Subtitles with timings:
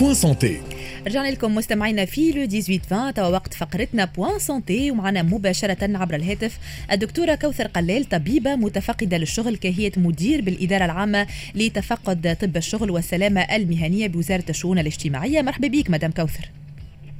[0.00, 0.60] Point Santé
[1.06, 6.14] رجعنا لكم مستمعينا في le 18 20 توا وقت فقرتنا Point Santé ومعنا مباشرة عبر
[6.14, 6.58] الهاتف
[6.92, 14.06] الدكتورة كوثر قلال طبيبة متفقدة للشغل كاهية مدير بالإدارة العامة لتفقد طب الشغل والسلامة المهنية
[14.06, 15.42] بوزارة الشؤون الاجتماعية.
[15.42, 16.50] مرحبا بك مدام كوثر.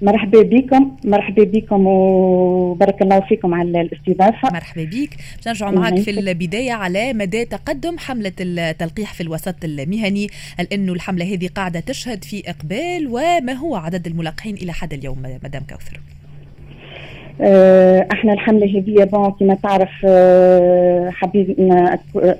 [0.02, 4.48] مرحبا بكم مرحبا بكم وبارك الله فيكم على الاستضافة.
[4.52, 5.10] مرحبا بك.
[5.36, 10.26] باش نرجعوا معك في البداية على مدى تقدم حملة التلقيح في الوسط المهني
[10.58, 15.22] هل انه الحملة هذه قاعدة تشهد في إقبال وما هو عدد الملقحين إلى حد اليوم
[15.44, 16.00] مدام كوثر؟
[17.40, 21.72] آه، إحنا الحملة هذه بون كما تعرف آه، حابين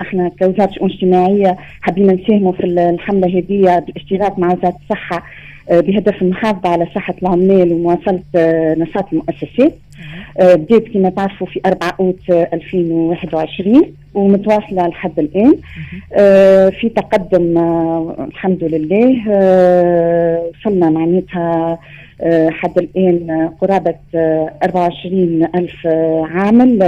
[0.00, 5.24] إحنا كوزارة اجتماعيه حابين نساهموا في الحملة هذه بالاشتراك مع وزارة الصحة.
[5.70, 9.74] بهدف المحافظة على صحة العمال ومواصلة آه، نشاط المؤسسات.
[10.41, 13.82] آه، بدات كما تعرفوا في 4 أوت 2021
[14.14, 15.54] ومتواصلة لحد الآن.
[16.70, 17.58] في تقدم
[18.20, 19.22] الحمد لله
[20.50, 21.78] وصلنا معناتها
[22.50, 23.94] حد الآن قرابة
[24.62, 25.86] 24 ألف
[26.30, 26.78] عامل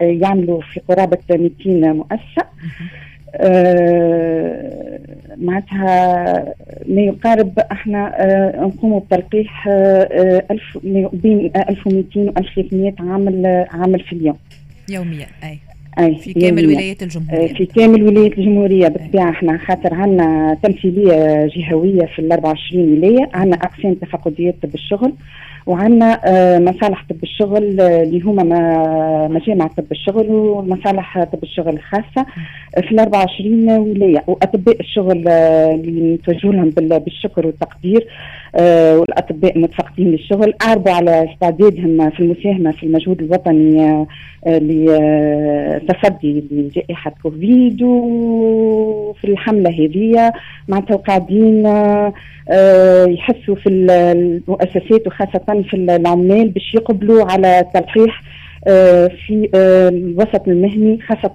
[0.00, 2.44] يعملوا في قرابة 200 مؤسسة.
[3.34, 4.98] آه،
[5.40, 6.54] معناتها
[6.88, 10.78] ما يقارب إحنا آه، نقوموا بتلقيح آه، ألف
[11.12, 14.38] بين 1200 و 1300 عامل عامل في اليوم.
[14.88, 15.58] يوميا أي.
[15.98, 19.30] أي في كامل ولايات الجمهورية في كامل ولايات الجمهورية بالطبيعة.
[19.30, 23.30] إحنا خاطر عندنا تمثيلية جهوية في ال 24 ولاية.
[23.34, 25.12] عندنا أقسام تفقديات بالشغل
[25.66, 28.42] وعندنا آه، مصالح طب الشغل آه، اللي هما
[29.28, 32.26] مجامع طب الشغل ومصالح طب الشغل الخاصة
[32.74, 34.24] في ال 24 ولاية.
[34.26, 38.06] وأطباء الشغل آه، اللي نتوجه لهم بالشكر والتقدير
[38.98, 40.54] والأطباء المتفقدين للشغل.
[40.62, 44.06] أعربوا على استعدادهم في المساهمة في المجهود الوطني
[45.82, 50.32] لتصدي لجائحة كوفيد وفي الحملة هذه
[50.68, 51.66] معناتها قاعدين
[53.14, 58.22] يحسوا في المؤسسات وخاصة في العمال باش يقبلوا على التلقيح
[58.66, 61.32] آه، في آه، الوسط المهني خاصة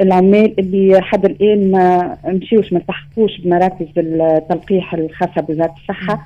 [0.00, 6.12] العمال اللي حد الآن ما مشيوش ما التحقوش بمراكز التلقيح الخاصة بوزارة الصحة.
[6.14, 6.20] آه،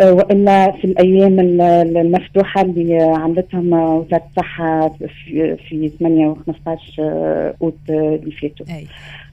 [0.00, 1.40] وإلا في الأيام
[1.96, 4.88] المفتوحة اللي عملتهم وزارة الصحة
[5.68, 8.66] في 8 و 15 أوت اللي فاتوا.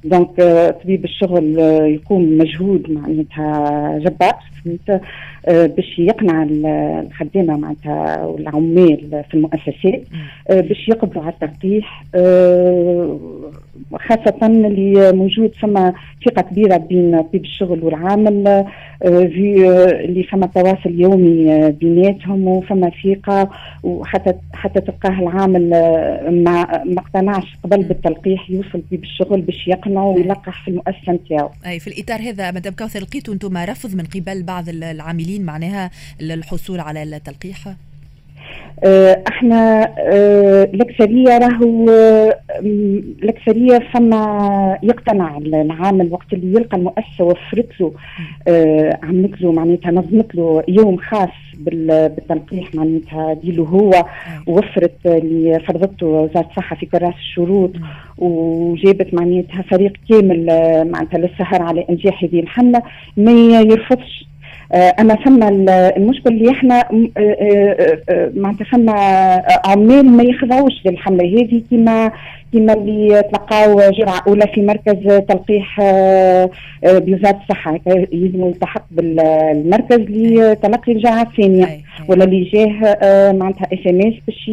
[0.03, 0.35] دونك
[0.83, 1.59] طبيب الشغل
[1.93, 4.35] يقوم مجهود معناتها جبار.
[5.47, 10.03] آه، باش يقنع الخدامة معناتها والعمال في المؤسسات
[10.49, 13.19] آه، باش يقبلوا على التلقيح آه،
[13.95, 15.93] خاصة اللي موجود فما
[16.25, 18.65] ثقة كبيرة بين طبيب الشغل والعامل
[19.01, 19.67] في
[20.05, 23.49] اللي فما تواصل يومي بيناتهم وفما ثقة
[23.83, 25.69] وحتى حتى تلقاه العامل
[26.43, 26.61] ما
[26.97, 31.51] اقتنعش قبل بالتلقيح يوصل طبيب الشغل باش يقنع ويلقح في المؤسسة نتاعو.
[31.65, 36.79] أي في الإطار هذا مدام كوثر لقيتوا أنتم رفض من قبل بعض العاملين معناها الحصول
[36.79, 37.75] على التلقيح؟
[38.83, 42.39] آه، إحنا آه، الاكثريه راهو آه،
[43.23, 47.91] الاكثريه فما يقتنع العامل وقت اللي يلقى المؤسسة وفرت له
[49.03, 54.05] عملت له معناتها نظمت له يوم خاص بالتلقيح معناتها ديله هو
[54.47, 57.71] وفرت اللي فرضته وزارة الصحة في كراس الشروط
[58.17, 60.45] وجابت معناتها فريق كامل
[60.91, 62.81] معناتها للسهر على إنجاح هذه الحملة
[63.17, 64.32] ما يرفضش آه،
[64.73, 65.43] أما ثم
[65.97, 66.79] المشكل اللي إحنا
[67.17, 68.89] آه، آه، معناتها ثم
[69.71, 72.11] عمال ما يخضعوش للحمله هذه كما
[72.53, 76.49] كما اللي تلقاو جرعة أولى في مركز تلقيح آه،
[76.83, 77.79] آه، بوزارة الصحة.
[78.11, 81.65] يلزم يلتحق بالمركز لتلقي الجرعة الثانية.
[82.07, 84.47] ولا اللي جاه آه، معناتها SMS باش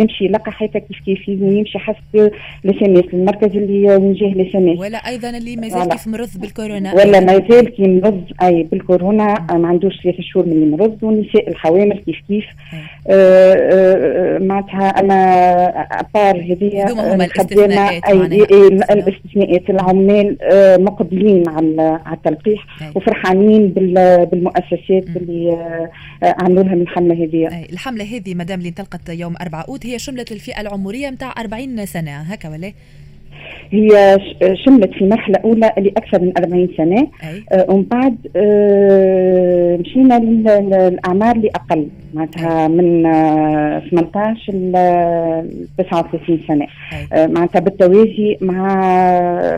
[0.00, 2.30] يمشي يلقى حتى كيف كيف يمشي حسب
[2.64, 6.94] ال SMS المركز اللي وين جاه ال SMS ولا أيضا اللي مازال كيف مرض بالكورونا.
[6.94, 9.46] ولا مازال كي مرض أي بالكورونا.
[9.60, 12.44] ما عندوش ثلاث شهور من مرض والنساء الحوامل كيف كيف.
[14.42, 15.14] معناتها أنا
[16.00, 18.02] à part هذه الاستثناءات
[18.90, 19.70] الاستثناءات.
[19.70, 25.52] العمال آه، مقبلين على التلقيح وفرحانين بالمؤسسات اللي
[26.22, 27.64] آه، عملوا لهم الحملة هذه.
[27.72, 32.10] الحملة هذه مدام اللي انطلقت يوم 4 أوت هي شملت الفئة العمرية نتاع 40 سنة.
[32.10, 32.72] هكا ولا؟
[33.70, 34.18] هي
[34.66, 37.08] شملت في مرحلة أولى اللي أكثر من 40 سنة.
[37.52, 44.72] آه ومن بعد آه مشينا للأعمار اللي أقل معناتها من آه 18 ل
[45.78, 46.66] 39 سنة.
[47.12, 48.62] آه معناتها بالتوازي مع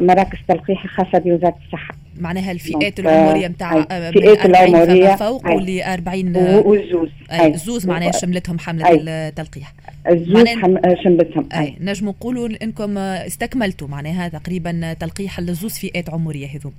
[0.00, 1.94] مراكز تلقيح خاصة بوزارة الصحة.
[2.20, 9.72] معناها الفئات العمرية نتاع الفئات العمرية فوق واللي 40 والزوز الزوز معناها شملتهم حملة التلقيح.
[10.10, 10.44] الزوز
[11.04, 11.76] شملتهم أي.
[11.80, 16.72] نجم نقولوا إنكم استكملتوا معناها تقريبا تلقيح الزوز فئات عمرية هذو.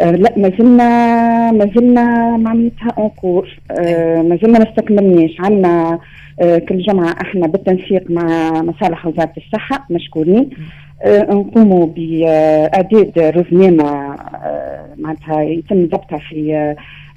[0.00, 5.30] آه لا ما زلنا ما زلنا معناتها اونكور آه ما زلنا ما استكملناش.
[5.40, 5.98] عندنا
[6.40, 10.50] آه كل جمعة إحنا بالتنسيق مع مصالح وزارة الصحة مشكورين.
[10.50, 13.84] آه نقوموا باعداد رزنامه
[14.14, 16.54] آه معناتها يتم ضبطها في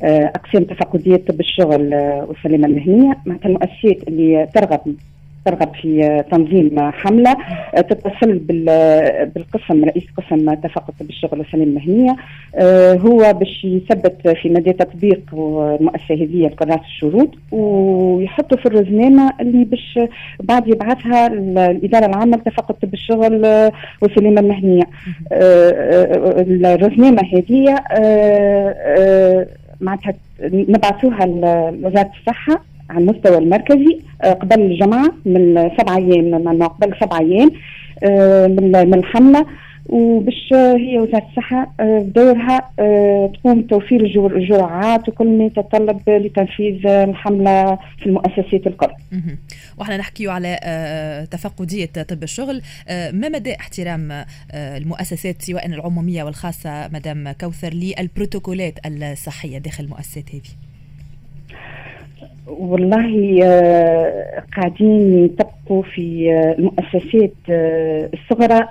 [0.04, 4.96] آه أقسام تفقديه طب الشغل آه والسلامه المهنية معناتها المؤسسات اللي ترغب
[5.50, 7.36] ترغب في تنظيم حملة
[7.78, 8.38] تتصل
[9.36, 12.16] بالقسم رئيس قسم تفقد بالشغل والسلامة المهنية
[13.00, 20.00] هو باش يثبت في مدى تطبيق المؤسسة هذه كراسة الشروط ويحطوا في الرزنامة اللي باش
[20.44, 23.46] بعد يبعثها الإدارة العامة لتفقد بالشغل
[24.02, 24.84] والسلامة المهنية.
[26.76, 27.76] الرزنامة هذه
[29.82, 30.14] معناتها
[30.44, 37.52] نبعثوها لوزارة الصحة على المستوى المركزي قبل الجمعة من سبع أيام من قبل سبع أيام
[38.86, 39.46] من الحملة
[39.90, 42.72] وباش هي وزارة الصحة بدورها
[43.34, 44.06] تقوم بتوفير
[44.36, 48.92] الجرعات وكل ما يتطلب لتنفيذ الحملة في المؤسسات الكل.
[49.78, 50.58] وإحنا نحكيو على
[51.32, 59.84] تفقدية طب الشغل ما مدى احترام المؤسسات سواء العمومية والخاصة مدام كوثر للبروتوكولات الصحية داخل
[59.84, 60.69] المؤسسات هذه؟
[62.48, 63.40] والله
[64.56, 67.32] قاعدين يطبقوا في المؤسسات
[68.14, 68.68] الصغرى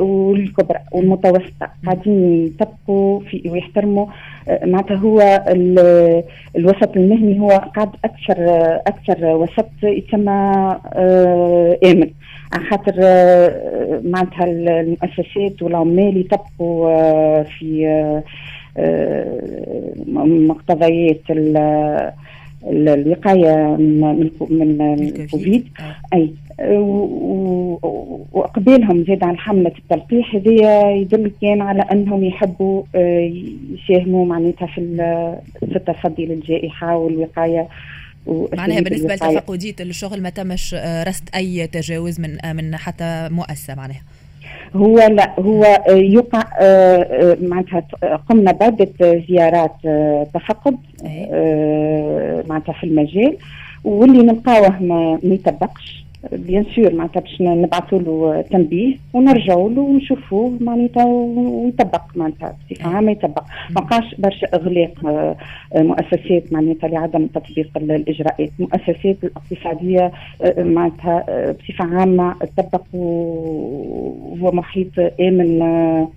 [0.00, 1.68] والكبرى والمتوسطة.
[1.84, 4.06] قاعدين يطبقوا في ويحترموا
[4.64, 5.44] معناتها هو
[6.56, 8.36] الوسط المهني هو قاعد أكثر
[8.86, 10.76] أكثر وسط يسمى
[11.84, 12.10] آمن.
[12.52, 12.94] على خاطر
[14.10, 18.22] معناتها المؤسسات والعمال يطبقوا في
[20.48, 21.20] مقتضيات
[22.64, 25.68] الوقايه من من الكوفيد
[26.14, 26.32] أي.
[28.32, 32.82] وقبالهم زاد على حملة التلقيح هذه يدل كان على أنهم يحبوا
[33.74, 34.80] يساهموا معناتها في
[35.60, 37.68] في التصدي للجائحه والوقاية
[38.56, 40.74] معناها بالنسبة لتفقدية الشغل ما تمش
[41.06, 44.02] رصد أي تجاوز من من حتى مؤسسة معناها.
[44.76, 46.42] هو لا هو يقع
[47.42, 47.82] معناتها
[48.28, 48.88] قمنا بعدة
[49.28, 49.72] زيارات
[50.34, 50.76] تفقد
[52.48, 53.36] معناتها في المجال
[53.84, 56.05] واللي نلقاوه ما يطبقش.
[56.32, 63.10] بيان سور معناتها باش نبعثوا له تنبيه ونرجعوا له ونشوفوه معناتها ويطبق معناتها بصفه عامه
[63.10, 64.92] يطبق ما بقاش برشا اغلاق
[65.76, 70.12] مؤسسات معناتها لعدم تطبيق الاجراءات المؤسسات الاقتصاديه
[70.58, 75.58] معناتها بصفه عامه تطبق وهو محيط امن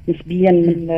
[0.09, 0.89] نسبيا من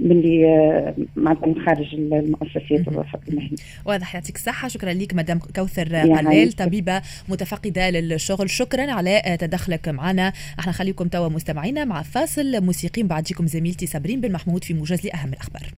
[0.00, 3.56] من اللي معناتها من خارج المؤسسات والوسط المهني.
[3.84, 4.68] واضح يعطيك الصحة.
[4.68, 8.50] شكرا لك مدام كوثر قلال طبيبة متفقدة للشغل.
[8.50, 10.32] شكرا على تدخلك معنا.
[10.58, 13.02] أحنا خليكم توا مستمعينا مع فاصل موسيقي.
[13.02, 15.72] بعديكم زميلتي صابرين بن محمود في موجز لأهم الأخبار.